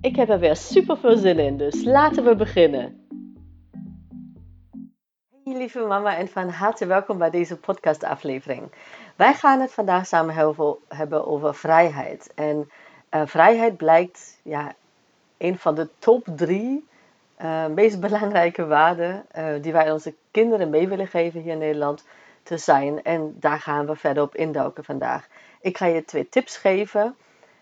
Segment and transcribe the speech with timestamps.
[0.00, 3.06] Ik heb er weer super veel zin in, dus laten we beginnen.
[5.44, 8.72] Hey lieve mama en van harte welkom bij deze podcastaflevering.
[9.16, 10.34] Wij gaan het vandaag samen
[10.88, 12.32] hebben over vrijheid.
[12.34, 12.70] En
[13.10, 14.74] uh, vrijheid blijkt ja,
[15.38, 16.86] een van de top drie
[17.42, 22.04] uh, meest belangrijke waarden uh, die wij onze kinderen mee willen geven hier in Nederland
[22.42, 23.02] te zijn.
[23.02, 25.28] En daar gaan we verder op induiken vandaag.
[25.60, 27.16] Ik ga je twee tips geven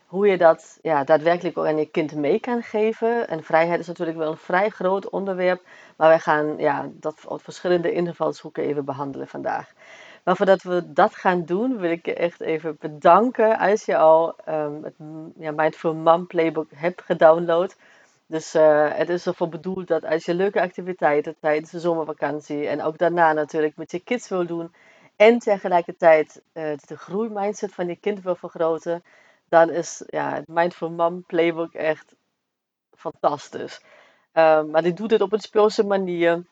[0.07, 3.29] hoe je dat ja, daadwerkelijk ook aan je kind mee kan geven.
[3.29, 5.63] En vrijheid is natuurlijk wel een vrij groot onderwerp,
[5.97, 9.73] maar wij gaan ja, dat op verschillende invalshoeken even behandelen vandaag.
[10.25, 14.35] Maar voordat we dat gaan doen, wil ik je echt even bedanken als je al
[14.49, 14.95] um, het
[15.39, 17.77] ja, Mindful Mom Playbook hebt gedownload.
[18.27, 22.83] Dus uh, het is ervoor bedoeld dat als je leuke activiteiten tijdens de zomervakantie en
[22.83, 24.73] ook daarna natuurlijk met je kids wil doen
[25.17, 29.03] en tegelijkertijd uh, de groeimindset van je kind wil vergroten,
[29.49, 32.15] dan is ja, het Mindful Mom Playbook echt
[32.97, 33.81] fantastisch.
[34.33, 36.45] Um, maar ik doe dit op een speelse manier.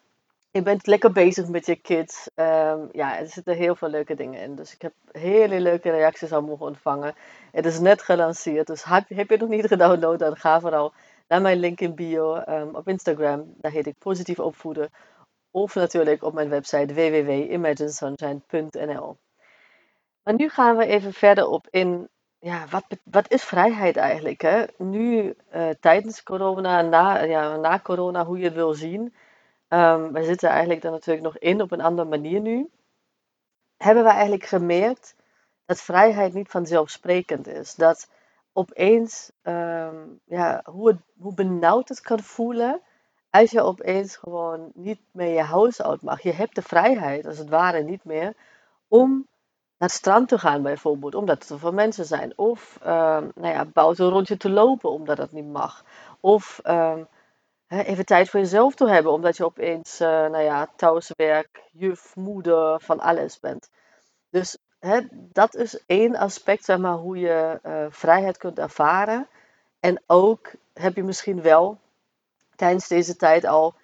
[0.50, 2.30] Je bent lekker bezig met je kids.
[2.34, 4.54] Um, ja, er zitten heel veel leuke dingen in.
[4.54, 7.14] Dus ik heb hele leuke reacties al mogen ontvangen.
[7.50, 8.66] Het is net gelanceerd.
[8.66, 10.92] Dus heb, je het nog niet gedownload, dan ga vooral
[11.28, 13.54] naar mijn link in bio um, op Instagram.
[13.56, 14.90] Daar heet ik Positief Opvoeden.
[15.50, 19.16] Of natuurlijk op mijn website www.imaginesunshine.nl.
[20.22, 22.08] Maar nu gaan we even verder op in
[22.44, 24.40] ja, wat, wat is vrijheid eigenlijk?
[24.40, 24.64] Hè?
[24.78, 29.14] Nu, uh, tijdens corona, na, ja, na corona, hoe je het wil zien.
[29.68, 32.70] Um, wij zitten eigenlijk er natuurlijk nog in op een andere manier nu.
[33.76, 35.16] Hebben we eigenlijk gemerkt
[35.66, 37.74] dat vrijheid niet vanzelfsprekend is.
[37.74, 38.10] Dat
[38.52, 42.80] opeens, um, ja, hoe, hoe benauwd het kan voelen
[43.30, 46.22] als je opeens gewoon niet meer je huis uit mag.
[46.22, 48.34] Je hebt de vrijheid, als het ware, niet meer
[48.88, 49.26] om
[49.84, 52.32] naar het strand te gaan bijvoorbeeld, omdat er veel mensen zijn.
[52.36, 52.86] Of uh,
[53.34, 55.84] nou ja, buiten een rondje te lopen, omdat dat niet mag.
[56.20, 56.98] Of uh,
[57.68, 62.80] even tijd voor jezelf te hebben, omdat je opeens uh, nou ja, thuiswerk, juf, moeder,
[62.80, 63.70] van alles bent.
[64.30, 69.28] Dus hè, dat is één aspect, zeg maar, hoe je uh, vrijheid kunt ervaren.
[69.80, 71.78] En ook heb je misschien wel
[72.56, 73.74] tijdens deze tijd al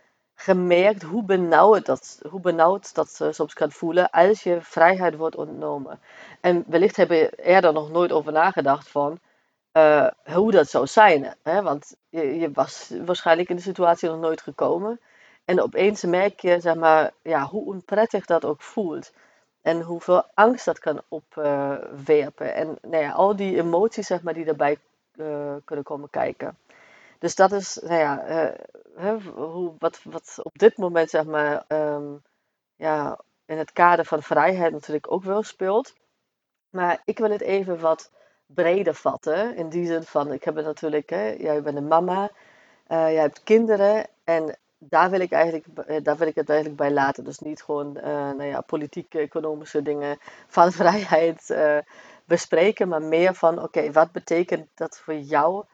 [0.43, 5.37] gemerkt hoe benauwd dat, hoe benauwd dat uh, soms kan voelen als je vrijheid wordt
[5.37, 6.01] ontnomen.
[6.41, 9.19] En wellicht heb je eerder nog nooit over nagedacht van
[9.73, 11.35] uh, hoe dat zou zijn.
[11.43, 11.63] Hè?
[11.63, 15.01] Want je, was waarschijnlijk in de situatie nog nooit gekomen.
[15.45, 19.13] En opeens merk je zeg maar, ja, hoe onprettig dat ook voelt.
[19.63, 22.55] En hoeveel angst dat kan opwerpen.
[22.55, 24.79] En nou ja, al die emoties zeg maar, die daarbij
[25.17, 26.57] uh, kunnen komen kijken.
[27.19, 28.25] Dus dat is, nou ja,
[29.35, 32.23] hoe, wat, wat op dit moment, zeg maar, um,
[32.77, 35.95] ja, in het kader van vrijheid natuurlijk ook wel speelt.
[36.71, 38.11] Maar ik wil het even wat
[38.47, 39.57] breder vatten.
[39.57, 43.21] In die zin van, ik heb het natuurlijk, hè, jij bent een mama, uh, jij
[43.21, 44.07] hebt kinderen.
[44.25, 47.25] En daar wil ik, eigenlijk, daar wil ik het eigenlijk bij laten.
[47.25, 51.55] Dus niet gewoon uh, nou ja, politieke, economische dingen van vrijheid
[52.25, 52.89] bespreken.
[52.89, 55.65] Maar meer van, oké, wat betekent dat voor jou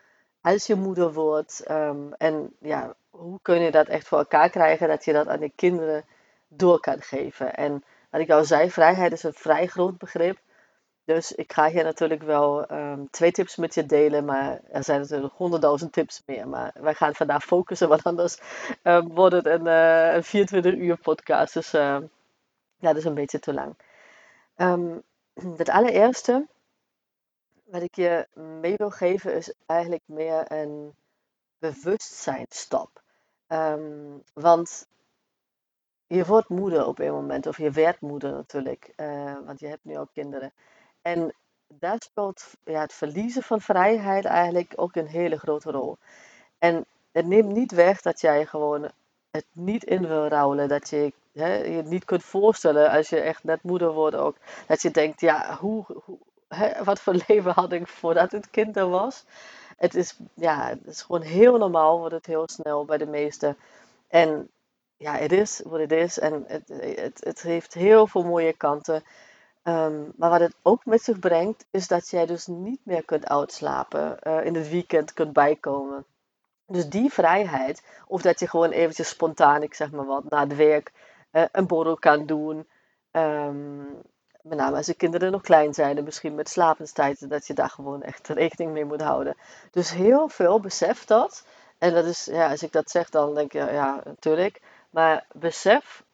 [0.47, 1.71] als je moeder wordt.
[1.71, 5.41] Um, en ja, hoe kun je dat echt voor elkaar krijgen dat je dat aan
[5.41, 6.05] de kinderen
[6.49, 7.55] door kan geven.
[7.55, 10.39] En wat ik al zei, vrijheid is een vrij groot begrip.
[11.05, 15.01] Dus ik ga hier natuurlijk wel um, twee tips met je delen, maar er zijn
[15.01, 16.49] natuurlijk honderdduizend tips meer.
[16.49, 18.39] Maar wij gaan vandaag focussen, want anders
[18.83, 21.55] um, wordt het een, uh, een 24 uur podcast.
[21.55, 21.99] Dus uh,
[22.77, 23.77] ja, dat is een beetje te lang.
[25.57, 26.47] het allereerste
[27.65, 28.27] wat ik je
[28.61, 30.95] mee wil geven is eigenlijk meer een
[31.59, 33.03] bewustzijnstap.
[33.49, 34.87] Um, want
[36.07, 39.85] je wordt moeder op een moment, of je werd moeder natuurlijk, uh, want je hebt
[39.85, 40.53] nu ook kinderen.
[41.03, 41.35] En
[41.69, 45.97] daar speelt ja, het verliezen van vrijheid eigenlijk ook een hele grote rol.
[46.59, 48.91] En het neemt niet weg dat jij gewoon
[49.31, 53.45] het niet in wil rouwen, dat je hè, je niet kunt voorstellen als je echt
[53.45, 56.19] net moeder wordt ook, dat je denkt, ja, hoe, hoe
[56.49, 59.25] hè, wat voor leven had ik voordat het kind er was.
[59.77, 63.57] Het is, ja, het is gewoon heel normaal, wordt het heel snel bij de meesten.
[64.09, 64.51] En
[64.97, 66.19] ja, het is wat het is.
[66.19, 69.03] En het, het, het heeft heel veel mooie kanten.
[69.63, 73.29] Ehm, maar wat het ook met zich brengt, is dat jij dus niet meer kunt
[73.29, 76.05] uitslapen, uh, in het weekend kunt bijkomen.
[76.67, 80.57] Dus die vrijheid, of dat je gewoon eventjes spontaan, ik zeg maar wat, na het
[80.57, 80.93] werk
[81.33, 82.69] uh, een borrel kan doen.
[83.11, 84.03] Um,
[84.49, 87.71] met name als de kinderen nog klein zijn en misschien met slapenstijden, dat je daar
[87.71, 89.37] gewoon echt rekening mee moet houden.
[89.71, 91.47] Dus heel veel besef dat.
[91.79, 94.61] En dat is, ja, als ik dat zeg, dan denk je, ja, natuurlijk.
[94.91, 96.05] Maar besef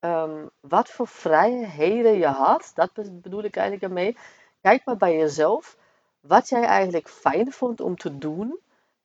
[0.00, 2.70] um, wat voor vrijheden je had.
[2.74, 4.16] Dat bedoel ik eigenlijk ermee.
[4.60, 5.76] Kijk maar bij jezelf.
[6.20, 8.58] Wat jij eigenlijk fijn vond om te doen.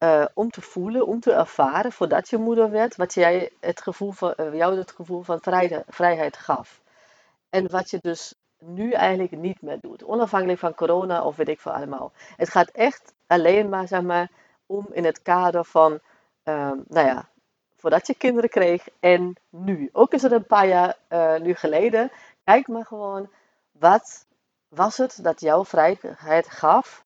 [0.04, 4.12] Uh, om te voelen, om te ervaren voordat je moeder werd, wat jij het gevoel
[4.12, 6.82] van, uh, jou het gevoel van vrijheid, vrijheid gaf.
[7.50, 10.04] En wat je dus nu eigenlijk niet meer doet.
[10.04, 12.12] Onafhankelijk van corona of weet ik veel allemaal.
[12.38, 14.32] Het gaat echt alleen maar, zeg maar,
[14.66, 15.92] om in het kader van,
[16.44, 17.30] um, nou ja,
[17.76, 19.90] voordat je kinderen kreeg en nu.
[19.92, 22.12] Ook is het een paar jaar uh, nu geleden.
[22.44, 23.30] Kijk maar gewoon,
[23.72, 24.26] wat
[24.68, 27.06] was het dat jouw vrijheid gaf?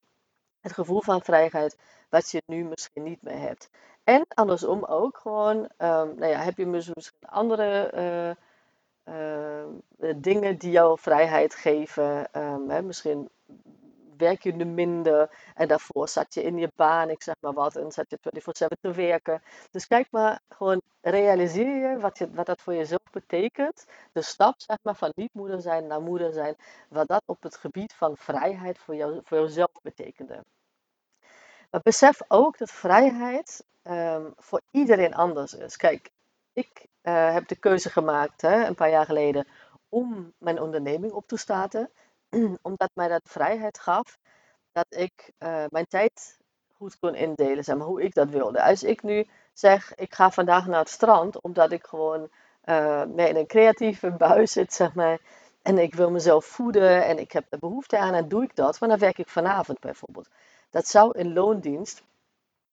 [0.62, 1.78] Het gevoel van vrijheid,
[2.10, 3.70] wat je nu misschien niet meer hebt.
[4.04, 5.68] En andersom ook gewoon, um,
[6.16, 8.46] nou ja, heb je misschien andere uh,
[10.16, 12.28] dingen die jou vrijheid geven.
[12.42, 13.30] Um, hè, misschien
[14.18, 17.76] werk je nu minder en daarvoor zat je in je baan, ik zeg maar wat,
[17.76, 18.18] en zat je
[18.76, 19.42] 24-7 te werken.
[19.72, 23.86] Dus kijk maar, gewoon realiseer je wat, je wat dat voor jezelf betekent.
[24.12, 26.56] De stap zeg maar, van niet moeder zijn naar moeder zijn,
[26.90, 30.44] wat dat op het gebied van vrijheid voor, jou, voor jezelf betekende.
[31.72, 35.78] Maar besef ook dat vrijheid um, voor iedereen anders is.
[35.78, 36.10] Kijk,
[36.56, 39.48] ik uh, heb de keuze gemaakt hè, een paar jaar geleden
[39.90, 41.90] om mijn onderneming op te starten.
[42.62, 44.18] omdat mij dat vrijheid gaf
[44.72, 46.38] dat ik uh, mijn tijd
[46.74, 48.64] goed kon indelen, zeg maar, hoe ik dat wilde.
[48.64, 52.30] Als ik nu zeg, ik ga vandaag naar het strand, omdat ik gewoon
[52.66, 55.20] uh, in een creatieve bui zit, zeg maar,
[55.62, 58.80] en ik wil mezelf voeden en ik heb er behoefte aan en doe ik dat,
[58.80, 60.30] maar dan werk ik vanavond bijvoorbeeld.
[60.70, 62.04] Dat zou in loondienst,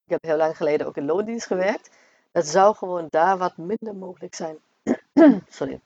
[0.04, 1.90] ik heb heel lang geleden ook in loondienst gewerkt,
[2.32, 4.58] dat zou gewoon daar wat minder mogelijk zijn.
[5.48, 5.80] Sorry.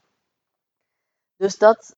[1.37, 1.95] Dus dat,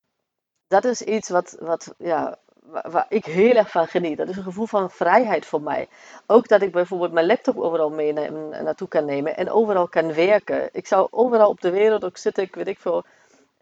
[0.66, 2.38] dat is iets wat, wat, ja,
[2.70, 4.16] waar, ik heel erg van geniet.
[4.16, 5.88] Dat is een gevoel van vrijheid voor mij.
[6.26, 10.68] Ook dat ik bijvoorbeeld mijn laptop overal mee naartoe kan nemen en overal kan werken.
[10.72, 13.04] Ik zou overal op de wereld, ook zitten, ik weet ik veel,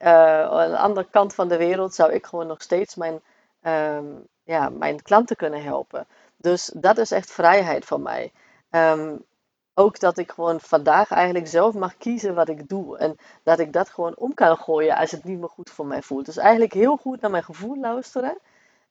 [0.00, 3.20] uh, aan de andere kant van de wereld, zou ik gewoon nog steeds mijn,
[3.62, 6.06] um, ja, mijn klanten kunnen helpen.
[6.36, 8.32] Dus dat is echt vrijheid voor mij.
[8.70, 9.24] Um,
[9.78, 12.98] ook dat ik gewoon vandaag eigenlijk zelf mag kiezen wat ik doe.
[12.98, 16.02] En dat ik dat gewoon om kan gooien als het niet meer goed voor mij
[16.02, 16.26] voelt.
[16.26, 18.38] Dus eigenlijk heel goed naar mijn gevoel luisteren.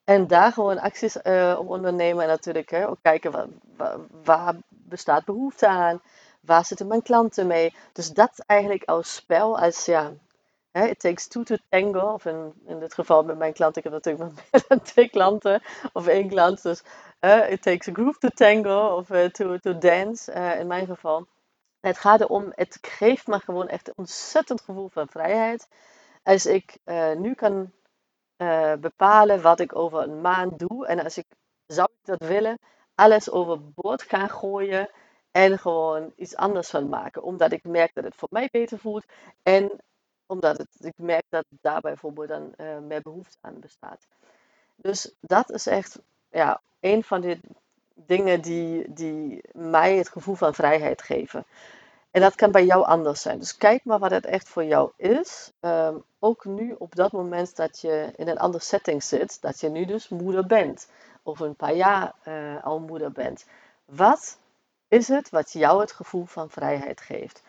[0.03, 2.23] En daar gewoon acties uh, op ondernemen.
[2.23, 6.01] En natuurlijk hè, ook kijken waar, waar, bestaat behoefte aan.
[6.39, 7.73] Waar zitten mijn klanten mee.
[7.93, 10.11] Dus dat eigenlijk als spel, als ja,
[10.71, 12.13] it takes two to tango.
[12.13, 15.61] Of in, in dit geval met mijn klanten, ik heb natuurlijk dan twee klanten.
[15.93, 16.63] Of één klant.
[16.63, 16.83] Dus
[17.19, 20.85] uh, it takes a group to tango of uh, to, to dance, uh, in mijn
[20.85, 21.27] geval.
[21.79, 25.67] Het gaat erom, het geeft me gewoon echt een ontzettend gevoel van vrijheid.
[26.23, 26.77] Als ik
[27.17, 27.71] nu kan
[28.79, 30.87] bepalen wat ik over een maand doe.
[30.87, 31.25] En als ik,
[31.65, 32.59] zou ik dat willen,
[32.95, 34.89] alles overboord gaan gooien
[35.31, 37.23] en gewoon iets anders van maken.
[37.23, 39.05] Omdat ik merk dat het voor mij beter voelt.
[39.43, 39.71] En
[40.25, 42.53] omdat het, ik merk dat daar bijvoorbeeld dan
[42.87, 44.07] meer behoefte aan bestaat.
[44.75, 45.99] Dus dat is echt
[46.37, 47.39] ja, een van de
[47.93, 51.45] dingen die, die mij het gevoel van vrijheid geven.
[52.11, 53.39] En dat kan bij jou anders zijn.
[53.39, 55.51] Dus kijk maar wat het echt voor jou is.
[55.61, 59.69] Um, ook nu op dat moment dat je in een andere setting zit, dat je
[59.69, 60.89] nu dus moeder bent.
[61.23, 63.45] Of een paar jaar uh, al moeder bent.
[63.85, 64.37] Wat
[64.87, 67.43] is het wat jou het gevoel van vrijheid geeft?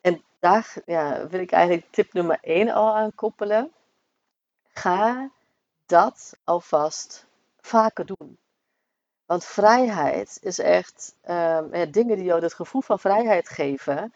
[0.00, 3.72] En daar ja, wil ik eigenlijk tip nummer 1 al aan koppelen.
[4.72, 5.30] Ga
[5.86, 7.28] dat alvast
[7.60, 8.38] vaker doen.
[9.26, 14.12] Want vrijheid is echt um, dingen die jou het gevoel van vrijheid geven.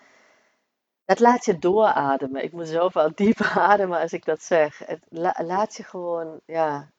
[1.05, 2.45] Dat laat je doorademen.
[2.45, 4.79] Ik moet wel diep ademen als ik dat zeg.
[4.79, 5.01] Het
[5.39, 6.91] laat je gewoon ja,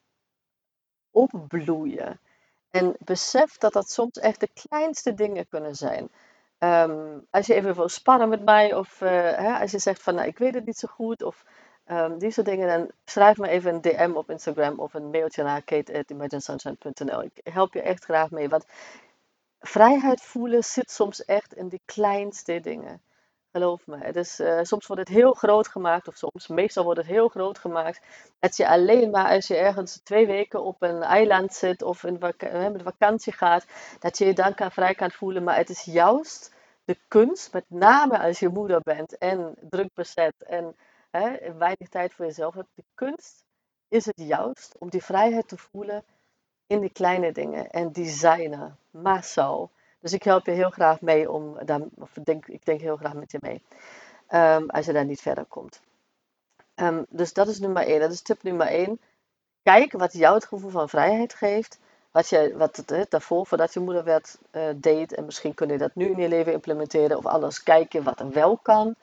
[1.11, 2.19] opbloeien.
[2.69, 6.09] En besef dat dat soms echt de kleinste dingen kunnen zijn.
[6.59, 10.15] Um, als je even wil spannen met mij, of uh, hè, als je zegt van
[10.15, 11.43] nou, ik weet het niet zo goed, of
[11.91, 15.43] Um, die soort dingen, dan schrijf me even een DM op Instagram of een mailtje
[15.43, 17.23] naar kate.imaginesunshine.nl.
[17.23, 18.49] Ik help je echt graag mee.
[18.49, 18.65] Want
[19.59, 23.01] vrijheid voelen zit soms echt in die kleinste dingen.
[23.51, 23.97] Geloof me.
[23.97, 27.27] Het is, uh, soms wordt het heel groot gemaakt, of soms, meestal wordt het heel
[27.27, 28.01] groot gemaakt.
[28.39, 32.19] Dat je alleen maar als je ergens twee weken op een eiland zit of in
[32.19, 33.65] vak met vakantie gaat,
[33.99, 35.43] dat je je dan kan, vrij kan voelen.
[35.43, 36.53] Maar het is juist
[36.85, 40.75] de kunst, met name als je moeder bent en druk bezet en
[41.21, 42.69] hè, weinig tijd voor jezelf hebt.
[42.75, 43.43] De kunst
[43.87, 46.03] is het juist om die vrijheid te voelen
[46.67, 49.71] in die kleine dingen en designen, massaal.
[49.99, 53.13] Dus ik help je heel graag mee om daar, of denk, ik denk heel graag
[53.13, 53.61] met je mee,
[54.29, 55.81] um, als je daar niet verder komt.
[56.75, 57.99] Um, dus dat is nummer één.
[57.99, 58.99] Dat is tip nummer één.
[59.63, 61.79] Kijk wat jou het gevoel van vrijheid geeft.
[62.11, 65.13] Wat je wat het, daarvoor, voordat je moeder werd, uh, deed.
[65.13, 67.17] En misschien kun je dat nu in je leven implementeren.
[67.17, 68.95] Of anders kijken wat er wel kan.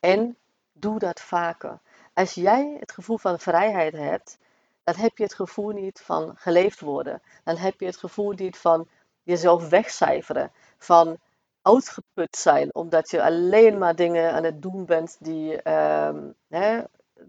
[0.00, 0.36] En
[0.74, 1.78] doe dat vaker.
[2.14, 4.38] Als jij het gevoel van vrijheid hebt,
[4.84, 7.22] dan heb je het gevoel niet van geleefd worden.
[7.44, 8.88] Dan heb je het gevoel niet van
[9.22, 10.52] jezelf wegcijferen.
[10.78, 11.18] Van
[11.62, 16.82] uitgeput zijn, omdat je alleen maar dingen aan het doen bent die um, hè,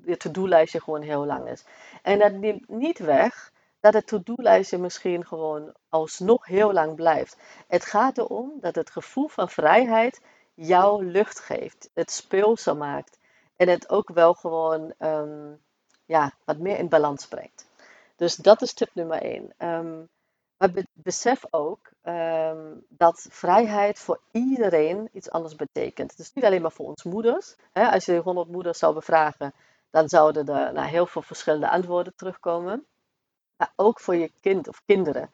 [0.03, 1.63] je to-do-lijstje gewoon heel lang is.
[2.01, 7.37] En dat neemt niet weg dat het to-do-lijstje misschien gewoon alsnog heel lang blijft.
[7.67, 10.21] Het gaat erom dat het gevoel van vrijheid
[10.53, 13.17] jou lucht geeft, het speelse maakt
[13.55, 15.61] en het ook wel gewoon um,
[16.05, 17.67] ja, wat meer in balans brengt.
[18.15, 19.53] Dus dat is tip nummer één.
[19.57, 20.09] Um,
[20.57, 26.19] maar besef ook um, dat vrijheid voor iedereen iets anders betekent.
[26.19, 27.55] Is niet alleen maar voor ons moeders.
[27.71, 27.91] Hè?
[27.91, 29.53] Als je 100 moeders zou bevragen,
[29.89, 32.85] dan zouden er nou, heel veel verschillende antwoorden terugkomen.
[33.57, 35.29] Maar ook voor je kind of kinderen.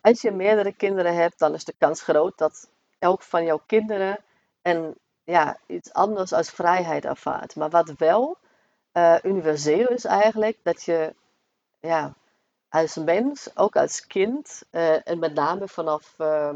[0.00, 4.18] Als je meerdere kinderen hebt, dan is de kans groot dat elk van jouw kinderen
[4.62, 4.98] een,
[5.30, 7.56] ja, iets anders als vrijheid ervaart.
[7.56, 8.38] Maar wat wel
[8.92, 11.14] uh, universeel is eigenlijk, dat je
[11.80, 12.14] ja,
[12.68, 16.48] als mens, ook als kind, uh, en met name vanaf uh,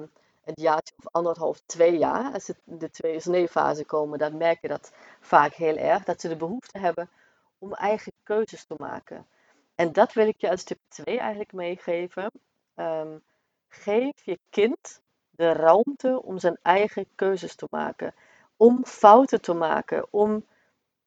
[0.45, 4.61] een jaartje of anderhalf, twee jaar, als ze in de twee sneefase komen, dan merk
[4.61, 7.11] je dat vaak heel erg, dat ze de behoefte hebben
[7.59, 9.27] om eigen keuzes te maken.
[9.75, 12.31] En dat wil ik je als tip 2 eigenlijk meegeven.
[12.77, 13.23] Um,
[13.69, 15.01] geef je kind
[15.31, 18.15] de ruimte om zijn eigen keuzes te maken,
[18.63, 20.47] om fouten te maken, om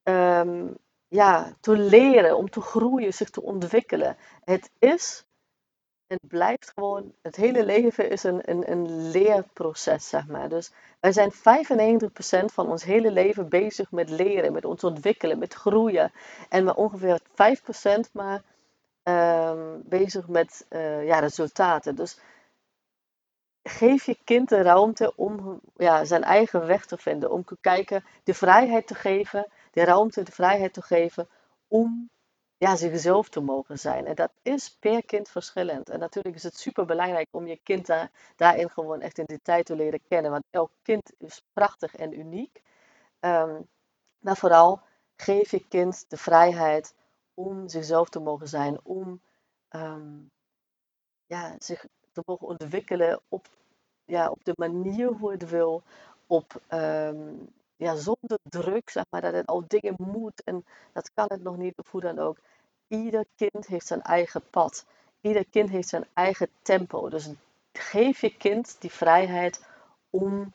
[0.02, 0.76] um,
[1.08, 4.16] ja, te leren, om te groeien, zich te ontwikkelen.
[4.44, 5.24] Het is
[6.06, 10.48] het blijft gewoon, het hele leven is een, een, een leerproces, zeg maar.
[10.48, 11.36] Dus wij zijn 95%
[12.44, 16.12] van ons hele leven bezig met leren, met ons ontwikkelen, met groeien.
[16.48, 18.42] En maar ongeveer 5% maar
[19.02, 21.94] um, bezig met uh, ja, resultaten.
[21.94, 22.18] Dus
[23.68, 27.30] geef je kind de ruimte om ja, zijn eigen weg te vinden.
[27.30, 31.28] Om te kijken, de vrijheid te geven, de ruimte, de vrijheid te geven
[31.68, 32.10] om
[32.58, 34.06] ja, zichzelf te mogen zijn.
[34.06, 35.88] En dat is per kind verschillend.
[35.90, 39.62] En natuurlijk is het super belangrijk om je kind daar, daarin gewoon echt in detail
[39.62, 40.30] te leren kennen.
[40.30, 42.62] Want elk kind is prachtig en uniek.
[43.20, 43.68] Um,
[44.18, 44.80] maar vooral
[45.16, 46.94] geef je kind de vrijheid
[47.34, 48.80] om zichzelf te mogen zijn.
[48.82, 49.20] Om
[49.70, 50.30] um,
[51.26, 53.46] ja, zich te mogen ontwikkelen op,
[54.04, 55.82] ja, op de manier hoe het wil.
[56.26, 61.26] Op, um, ja, zonder druk, zeg maar, dat het al dingen moet en dat kan
[61.28, 62.36] het nog niet of hoe dan ook.
[62.88, 64.84] Ieder kind heeft zijn eigen pad.
[65.20, 67.08] Ieder kind heeft zijn eigen tempo.
[67.08, 67.30] Dus
[67.72, 69.64] geef je kind die vrijheid
[70.10, 70.52] om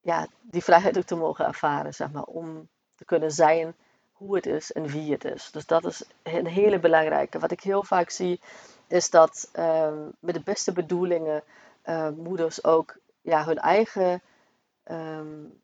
[0.00, 3.74] ja, die vrijheid ook te mogen ervaren, zeg maar, om te kunnen zijn
[4.12, 5.50] hoe het is en wie het is.
[5.50, 7.38] Dus dat is een hele belangrijke.
[7.38, 8.40] Wat ik heel vaak zie,
[8.88, 11.42] is dat um, met de beste bedoelingen
[11.84, 14.22] uh, moeders ook ja, hun eigen
[14.84, 15.60] um,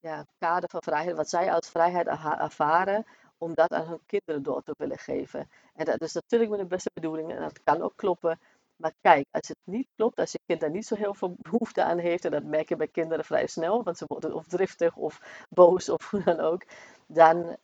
[0.00, 3.06] ja, kader van vrijheid, wat zij als vrijheid ervaren,
[3.38, 5.50] om dat aan hun kinderen door te willen geven.
[5.74, 8.40] En dat is natuurlijk met de beste bedoelingen en dat kan ook kloppen.
[8.76, 11.82] Maar kijk, als het niet klopt, als je kind daar niet zo heel veel behoefte
[11.82, 14.96] aan heeft, en dat merk je bij kinderen vrij snel, want ze worden of driftig
[14.96, 16.62] of boos of hoe dan ook,
[17.06, 17.56] dan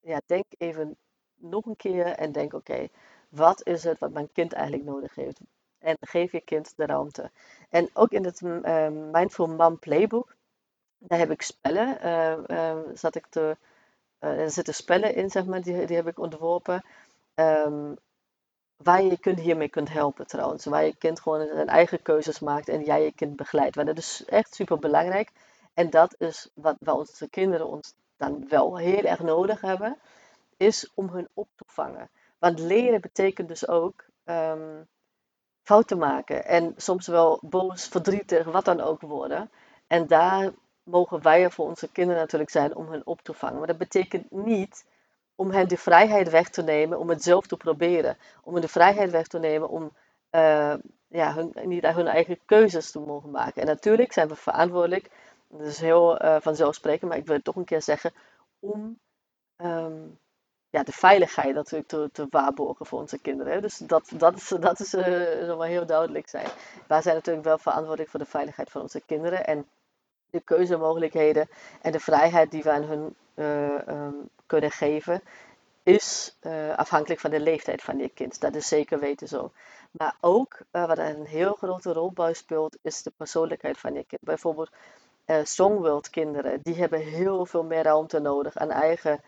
[0.00, 0.96] ja, denk even
[1.44, 2.88] nog een keer en denk: oké,
[3.28, 5.40] wat is het wat mijn kind eigenlijk nodig heeft?
[5.78, 7.30] En geef je kind de ruimte.
[7.70, 10.34] En ook in het um, Mindful Mom Playbook,
[10.98, 13.56] daar heb ik spellen, uh, uh, zat ik te
[14.20, 16.84] uh, er zitten spellen in, zeg maar, die, die heb ik ontworpen.
[17.34, 17.96] Um,
[18.76, 20.64] waar je je kind hiermee kunt helpen trouwens.
[20.64, 23.76] Waar je kind gewoon zijn eigen keuzes maakt en jij je kind begeleidt.
[23.76, 25.30] Maar dat is echt super belangrijk.
[25.74, 29.96] En dat is wat, wat onze kinderen ons dan wel heel erg nodig hebben.
[30.56, 32.10] Is om hun op te vangen.
[32.38, 34.86] Want leren betekent dus ook um,
[35.62, 36.44] fouten maken.
[36.44, 39.50] En soms wel boos, verdrietig, wat dan ook worden.
[39.86, 43.58] En daar mogen wij er voor onze kinderen natuurlijk zijn om hen op te vangen.
[43.58, 44.84] Maar dat betekent niet
[45.34, 48.16] om hen de vrijheid weg te nemen om het zelf te proberen.
[48.42, 49.92] Om hen de vrijheid weg te nemen om
[50.30, 50.74] uh,
[51.08, 53.60] ja, hun, niet hun eigen keuzes te mogen maken.
[53.60, 55.10] En natuurlijk zijn we verantwoordelijk,
[55.48, 58.12] dat is heel uh, vanzelfsprekend, maar ik wil het toch een keer zeggen,
[58.58, 58.98] om
[59.56, 60.18] um,
[60.74, 63.62] ja, de veiligheid natuurlijk te, te waarborgen voor onze kinderen.
[63.62, 66.46] Dus dat, dat is, dat is uh, heel duidelijk zijn.
[66.86, 69.46] Wij zijn natuurlijk wel verantwoordelijk voor de veiligheid van onze kinderen.
[69.46, 69.66] En
[70.30, 71.48] de keuzemogelijkheden
[71.82, 74.14] en de vrijheid die we aan hun eh, ehm,
[74.46, 75.22] kunnen geven,
[75.82, 78.40] is uh, afhankelijk van de leeftijd van je kind.
[78.40, 79.52] Dat is zeker weten zo.
[79.90, 84.04] Maar ook uh, wat een heel grote rol bij speelt, is de persoonlijkheid van je
[84.04, 84.22] kind.
[84.22, 84.70] Bijvoorbeeld
[85.26, 89.20] uh, Songworld kinderen, die hebben heel veel meer ruimte nodig aan eigen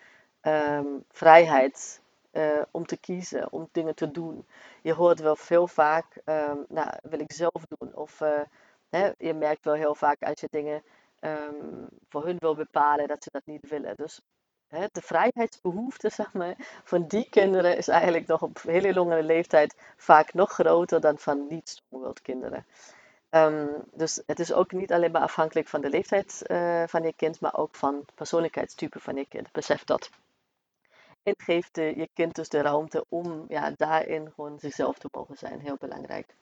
[0.46, 2.00] um, vrijheid.
[2.70, 4.46] om te kiezen, om dingen te doen.
[4.82, 7.94] Je hoort wel veel vaak, um, nou, wil ik zelf doen.
[7.94, 8.20] Of
[8.88, 10.82] hè, je merkt wel heel vaak als je dingen
[11.20, 13.96] um, voor hun wil bepalen, dat ze dat niet willen.
[13.96, 14.20] Dus
[14.68, 19.76] hè, de vrijheidsbehoefte zeg maar, van die kinderen is eigenlijk nog op hele lange leeftijd
[19.96, 22.66] vaak nog groter dan van niet-strongwild kinderen.
[23.92, 27.40] Dus het is ook niet alleen maar afhankelijk van de leeftijd uh, van je kind,
[27.40, 29.52] maar ook van het persoonlijkheidstype van je kind.
[29.52, 30.10] Besef dat.
[31.26, 35.61] En geeft je kind dus de ruimte om ja, daarin gewoon zichzelf te mogen zijn.
[35.61, 36.35] Heel belangrijk.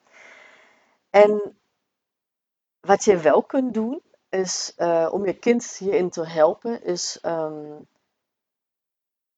[1.11, 1.57] En
[2.81, 7.87] wat je wel kunt doen, is uh, om je kind hierin te helpen, is um,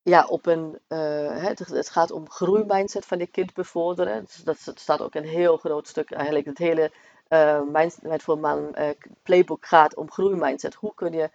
[0.03, 4.25] ja, op een, het, het, gaat om groeimindset van je kind bevorderen.
[4.25, 6.93] Dus dat, staat ook een heel groot stuk, eigenlijk het hele
[7.29, 8.88] uh, Mindset Man uh,
[9.23, 10.75] playbook gaat om groeimindset.
[10.75, 11.31] Hoe kun je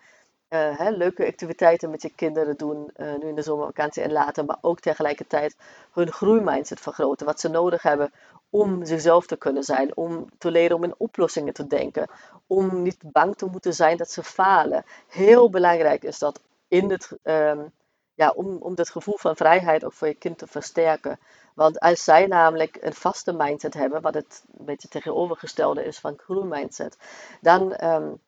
[0.53, 4.57] uh, hè, leuke activiteiten met je kinderen doen, nu in de zomervakantie en later, maar
[4.61, 5.55] ook tegelijkertijd
[5.91, 7.25] hun groeimindset vergroten.
[7.25, 8.11] Wat ze nodig hebben
[8.49, 12.09] om zichzelf te kunnen zijn, om te leren om in oplossingen te denken,
[12.47, 14.83] om niet bang te moeten zijn dat ze falen.
[15.07, 17.71] Heel belangrijk is dat in het, um,
[18.13, 21.19] ja, om, om dat gevoel van vrijheid ook voor je kind te versterken.
[21.55, 26.17] Want als zij namelijk een vaste mindset hebben, wat het een beetje tegenovergestelde is van
[26.17, 26.97] groeimindset,
[27.41, 28.19] dan um,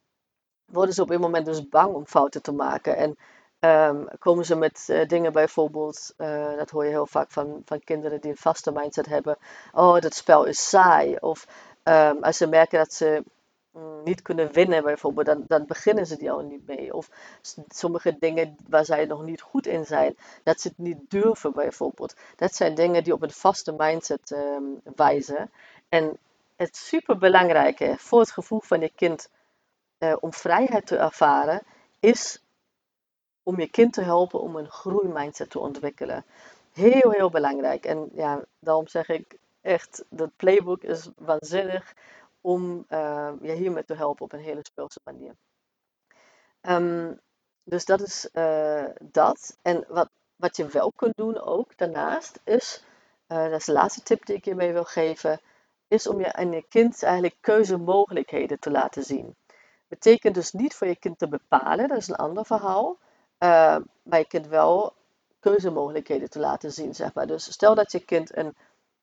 [0.73, 2.97] worden ze op een moment dus bang om fouten te maken.
[2.97, 3.17] En
[3.63, 7.79] um, komen ze met uh, dingen bijvoorbeeld, uh, dat hoor je heel vaak van, van
[7.83, 9.37] kinderen die een vaste mindset hebben.
[9.73, 11.17] Oh, dat spel is saai.
[11.19, 11.47] Of
[11.83, 13.23] um, als ze merken dat ze
[13.71, 16.93] mm, niet kunnen winnen bijvoorbeeld, dan, dan beginnen ze die al niet mee.
[16.93, 17.09] Of
[17.67, 22.15] sommige dingen waar zij nog niet goed in zijn, dat ze het niet durven bijvoorbeeld.
[22.35, 25.51] Dat zijn dingen die op een vaste mindset um, wijzen.
[25.89, 26.17] En
[26.55, 29.29] het superbelangrijke voor het gevoel van je kind
[30.03, 31.61] uh, om vrijheid te ervaren,
[31.99, 32.43] is
[33.43, 36.25] om je kind te helpen om een groeimindset te ontwikkelen.
[36.73, 37.85] Heel, heel belangrijk.
[37.85, 41.93] En ja, daarom zeg ik echt, dat playbook is waanzinnig
[42.41, 45.35] om uh, je hiermee te helpen op een hele speelse manier.
[46.61, 47.19] Um,
[47.63, 49.57] dus dat is uh, dat.
[49.61, 52.83] En wat, wat je wel kunt doen ook daarnaast is,
[53.27, 55.39] dat is de laatste tip die ik je mee wil geven,
[55.87, 59.35] is om je aan je kind eigenlijk keuzemogelijkheden te laten zien.
[59.93, 62.97] Betekent dus niet voor je kind te bepalen, dat is een ander verhaal.
[63.39, 64.93] Uh, maar je kind wel
[65.39, 67.27] keuzemogelijkheden te laten zien, zeg maar.
[67.27, 68.55] Dus stel dat je kind een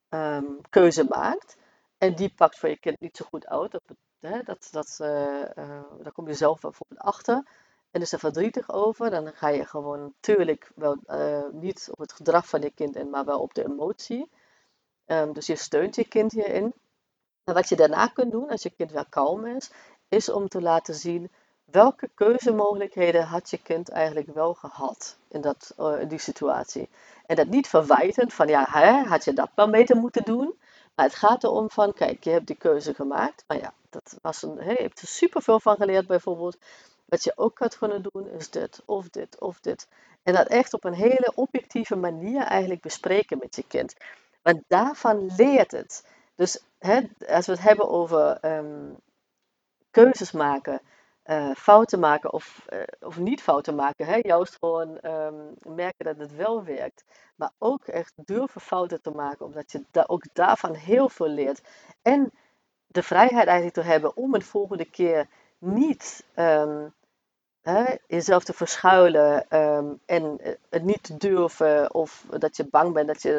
[0.08, 1.56] um, keuze maakt
[1.98, 3.70] en die pakt voor je kind niet zo goed uit.
[3.70, 3.82] Dat,
[4.20, 7.46] hè, dat, dat, uh, uh, daar kom je zelf bijvoorbeeld achter
[7.90, 9.10] en is er verdrietig over.
[9.10, 10.96] Dan ga je gewoon natuurlijk wel
[11.52, 14.30] niet op het gedrag van je kind in, maar wel op de emotie.
[15.06, 16.74] Um, dus je steunt je kind hierin.
[17.44, 19.70] En wat je daarna kunt doen, als je kind wel kalm is,
[20.10, 21.30] is om te laten zien
[21.70, 26.88] welke keuzemogelijkheden had je kind eigenlijk wel gehad in, dat, in die situatie.
[27.26, 30.54] En dat niet verwijtend van ja, hè, had je dat wel beter moeten doen.
[30.94, 33.44] Maar het gaat erom van, kijk, je hebt die keuze gemaakt.
[33.46, 36.56] Maar ja, dat was een, hè, je hebt er superveel van geleerd bijvoorbeeld.
[37.04, 39.88] Wat je ook had kunnen doen is dit, of dit, of dit.
[40.22, 43.94] En dat echt op een hele objectieve manier eigenlijk bespreken met je kind.
[44.42, 46.06] Want daarvan leert het.
[46.34, 48.96] Dus hè, als we het hebben over um,
[49.90, 50.80] keuzes maken,
[51.26, 54.06] uh, fouten maken of, uh, of niet fouten maken.
[54.06, 54.18] Hè?
[54.22, 57.04] Juist gewoon um, merken dat het wel werkt.
[57.36, 61.60] Maar ook echt durven fouten te maken, omdat je ook daarvan heel veel leert.
[62.02, 62.32] En
[62.86, 66.94] de vrijheid eigenlijk te hebben om een volgende keer niet um,
[67.60, 72.92] hè, jezelf te verschuilen um, en uh, het niet te durven of dat je bang
[72.92, 73.32] bent dat, je,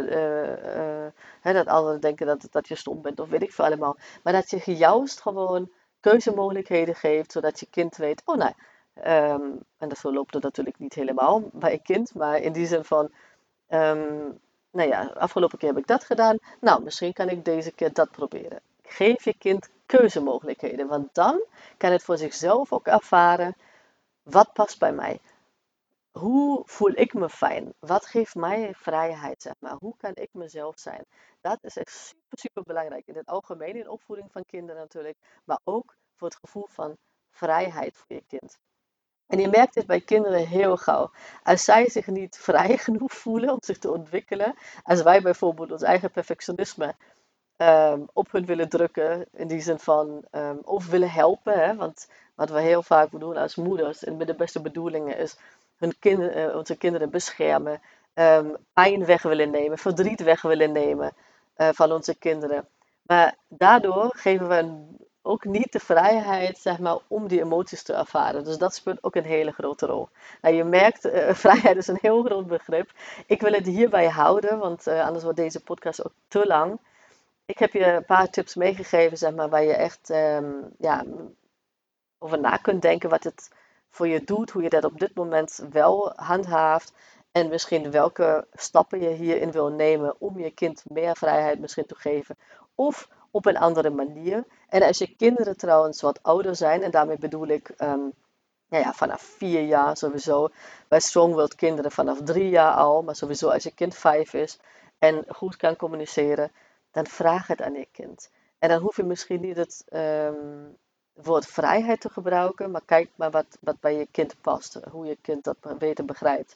[1.41, 3.97] hè, dat anderen denken dat, dat je stom bent of weet ik veel allemaal.
[4.23, 8.53] Maar dat je juist gewoon keuzemogelijkheden geeft, zodat je kind weet, oh nou,
[8.95, 12.67] um, en dat zo loopt het natuurlijk niet helemaal bij een kind, maar in die
[12.67, 13.11] zin van,
[13.69, 14.39] um,
[14.71, 18.11] nou ja, afgelopen keer heb ik dat gedaan, nou, misschien kan ik deze keer dat
[18.11, 18.59] proberen.
[18.83, 21.43] Geef je kind keuzemogelijkheden, want dan
[21.77, 23.55] kan het voor zichzelf ook ervaren,
[24.23, 25.19] wat past bij mij?
[26.11, 27.73] Hoe voel ik me fijn?
[27.79, 29.75] Wat geeft mij vrijheid, zeg maar?
[29.79, 31.05] Hoe kan ik mezelf zijn?
[31.41, 33.07] Dat is echt super, super belangrijk.
[33.07, 35.17] In het algemeen in opvoeding van kinderen natuurlijk.
[35.45, 36.97] Maar ook voor het gevoel van
[37.29, 38.59] vrijheid voor je kind.
[39.27, 41.11] En je merkt dit bij kinderen heel gauw.
[41.43, 44.55] Als zij zich niet vrij genoeg voelen om zich te ontwikkelen.
[44.83, 46.95] Als wij bijvoorbeeld ons eigen perfectionisme
[47.57, 49.25] ehm, op hun willen drukken.
[49.33, 51.53] In die zin van, um, of willen helpen.
[51.53, 51.75] Hè?
[51.75, 55.37] Want wat we heel vaak doen als moeders, en met de beste bedoelingen, is
[55.81, 57.81] hun uh, onze kinderen beschermen.
[58.13, 61.13] Um, pijn weg willen nemen, verdriet weg willen nemen
[61.57, 62.67] uh, van onze kinderen.
[63.01, 64.85] Maar daardoor geven we
[65.21, 68.43] ook niet de vrijheid zeg maar, om die emoties te ervaren.
[68.43, 70.09] Dus dat speelt ook een hele grote rol.
[70.41, 72.91] Nou, je merkt, uh, vrijheid is een heel groot begrip.
[73.25, 76.79] Ik wil het hierbij houden, want anders wordt deze podcast ook te lang.
[77.45, 81.05] Ik heb je een paar tips meegegeven zeg maar, waar je echt um, ja,
[82.19, 83.51] over na kunt denken wat het
[83.91, 86.93] voor je doet, hoe je dat op dit moment wel handhaaft.
[87.31, 91.95] En misschien welke stappen je hierin wil nemen om je kind meer vrijheid misschien te
[91.95, 92.37] geven.
[92.75, 94.45] Of op een andere manier.
[94.69, 97.73] En als je kinderen trouwens wat ouder zijn, en daarmee bedoel ik
[98.71, 100.49] nou ja, vanaf vier jaar sowieso.
[100.87, 104.59] Bij Strongworld kinderen vanaf drie jaar al, maar sowieso als je kind vijf is
[104.99, 106.51] en goed kan communiceren,
[106.91, 108.31] dan vraag het aan je kind.
[108.59, 110.77] En dan hoef je misschien niet het um,
[111.23, 115.17] woord vrijheid te gebruiken, maar kijk maar wat, wat bij je kind past, hoe je
[115.21, 116.55] kind dat beter begrijpt.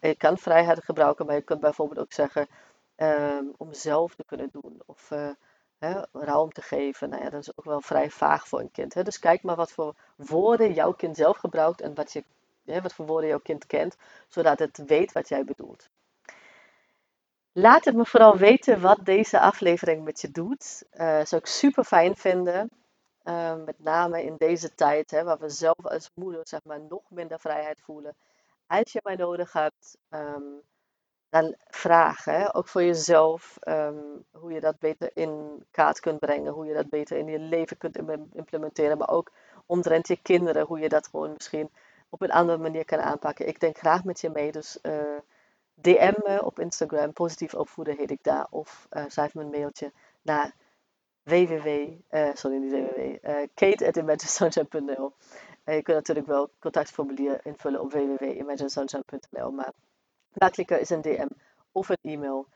[0.00, 2.46] je kan vrijheid gebruiken, maar je kunt bijvoorbeeld ook zeggen
[2.96, 4.80] um, om zelf te kunnen doen.
[4.86, 5.28] Of uh,
[5.78, 6.02] hè,
[6.48, 7.08] te geven.
[7.08, 8.94] Nou ja, dat is ook wel vrij vaag voor een kind.
[8.94, 9.02] Hè?
[9.02, 12.24] Dus kijk maar wat voor woorden jouw kind zelf gebruikt en wat, je,
[12.64, 13.96] hè, wat voor woorden jouw kind kent,
[14.28, 15.88] zodat het weet wat jij bedoelt.
[17.52, 20.82] Laat het me vooral weten wat deze aflevering met je doet.
[20.94, 22.70] Uh, zou ik super fijn vinden.
[23.28, 27.02] Uh, met name in deze tijd, hè, waar we zelf als moeder zeg maar, nog
[27.10, 28.16] minder vrijheid voelen.
[28.66, 30.62] Als je mij nodig hebt, um,
[31.28, 32.54] dan vragen.
[32.54, 36.88] Ook voor jezelf, um, hoe je dat beter in kaart kunt brengen, hoe je dat
[36.88, 37.96] beter in je leven kunt
[38.32, 39.32] implementeren, maar ook
[39.66, 41.70] omtrent je kinderen, hoe je dat gewoon misschien
[42.08, 43.48] op een andere manier kan aanpakken.
[43.48, 45.16] Ik denk graag met je mee, dus eh,
[45.74, 49.92] DM me op Instagram, positief opvoeden heet ik daar, of uh, schrijf me een mailtje
[50.22, 50.54] naar
[51.26, 51.68] www,
[52.10, 55.12] uh, sorry niet www, uh, kate.imaginesunshine.nl
[55.64, 59.72] Je kunt natuurlijk wel contactformulier invullen op www.imaginesunshine.nl, maar
[60.32, 61.28] makkelijker is een DM
[61.72, 62.46] of een e-mail.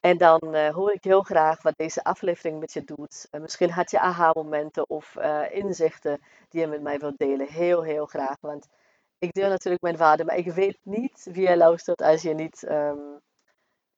[0.00, 3.28] En dan hoor ik heel graag wat deze aflevering met je doet.
[3.30, 5.16] Misschien had je aha-momenten of
[5.50, 7.46] inzichten die je met mij wilt delen.
[7.46, 8.36] Heel, heel graag.
[8.40, 8.68] Want
[9.20, 12.62] ik deel natuurlijk mijn waarde, maar ik weet niet wie je luistert als je niet,
[12.70, 13.20] um,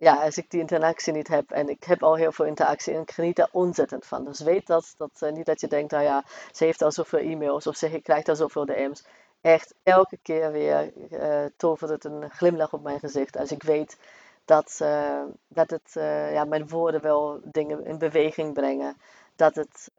[0.02, 1.50] ja, als ik die interactie niet heb.
[1.50, 4.24] En ik heb al heel veel interactie en ik geniet daar ontzettend van.
[4.24, 7.66] Dus weet dat, dat niet dat je denkt, nou ja, ze heeft al zoveel e-mails
[7.66, 9.04] of ze krijgt al zoveel DM's
[9.40, 13.36] echt elke keer weer uh, tovert het een glimlach op mijn gezicht.
[13.36, 13.96] Als ik weet
[14.44, 15.90] dat, uh, dat het,
[16.32, 18.96] ja, mijn woorden wel dingen in beweging brengen.
[19.36, 19.90] Dat, het,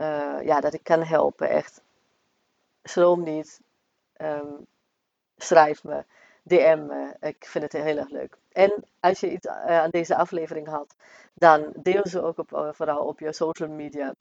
[0.46, 1.50] ja, dat ik kan helpen.
[1.50, 1.82] Echt,
[2.84, 3.60] schroom niet.
[4.18, 4.68] Um,
[5.38, 6.04] schrijf me.
[6.44, 7.16] DM me.
[7.20, 8.38] Ik vind het heel erg leuk.
[8.52, 10.96] En als je iets aan deze aflevering had,
[11.34, 14.14] dan deel ze ook op, vooral op je social media.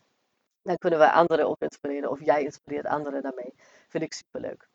[0.62, 2.10] Dan kunnen we anderen ook inspireren.
[2.10, 3.54] Of jij inspireert anderen daarmee.
[3.88, 4.68] Vind ik super leuk.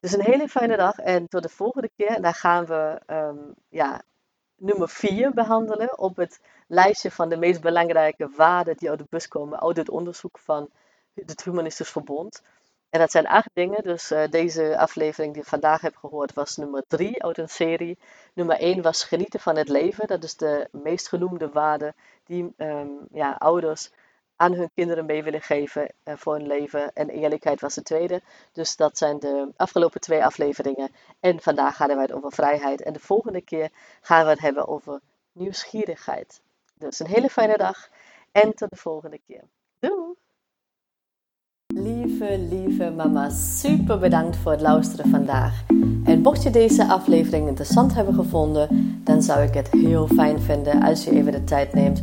[0.00, 2.08] Dus een hele fijne dag en tot de volgende keer.
[2.08, 4.02] En dan gaan we um, ja,
[4.56, 9.28] nummer 4 behandelen op het lijstje van de meest belangrijke waarden die uit de bus
[9.28, 10.70] komen uit het onderzoek van
[11.14, 12.42] het Humanistisch Verbond.
[12.92, 16.56] En dat zijn acht dingen, dus uh, deze aflevering die ik vandaag heb gehoord was
[16.56, 17.98] nummer 3 uit een serie.
[18.32, 22.98] Nummer 1 was genieten van het leven, dat is de meest genoemde waarde die um,
[23.12, 23.90] ja, ouders
[24.36, 26.92] aan hun kinderen mee willen geven uh, voor hun leven.
[26.92, 28.22] En eerlijkheid was de tweede.
[28.52, 30.90] Dus dat zijn de afgelopen twee afleveringen.
[31.20, 32.82] En vandaag gaan we het over vrijheid.
[32.82, 35.00] En de volgende keer gaan we het hebben over
[35.32, 36.40] nieuwsgierigheid.
[36.74, 37.88] Dus een hele fijne dag
[38.32, 39.42] en tot de volgende keer.
[39.78, 40.21] Doei!
[41.74, 45.64] Lieve, lieve mama, super bedankt voor het luisteren vandaag.
[46.04, 50.82] En mocht je deze aflevering interessant hebben gevonden, dan zou ik het heel fijn vinden
[50.82, 52.02] als je even de tijd neemt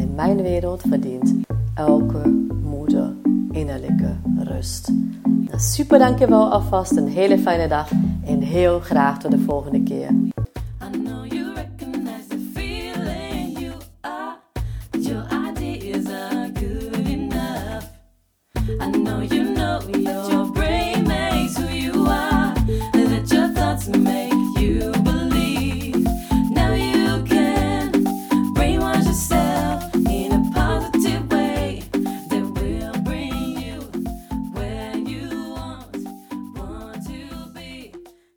[0.00, 1.34] In mijn wereld verdient
[1.74, 2.28] elke
[2.62, 3.14] moeder
[3.50, 4.88] innerlijke rust.
[5.24, 7.90] Nou, super dankjewel alvast, een hele fijne dag
[8.24, 10.08] en heel graag tot de volgende keer.